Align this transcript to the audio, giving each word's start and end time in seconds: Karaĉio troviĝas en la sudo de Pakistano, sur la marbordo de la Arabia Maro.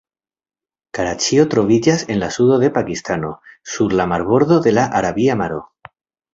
Karaĉio 0.97 1.45
troviĝas 1.51 2.07
en 2.15 2.19
la 2.23 2.31
sudo 2.39 2.59
de 2.65 2.71
Pakistano, 2.79 3.31
sur 3.77 3.97
la 4.03 4.11
marbordo 4.17 4.61
de 4.69 4.77
la 4.81 4.91
Arabia 5.03 5.41
Maro. 5.45 5.65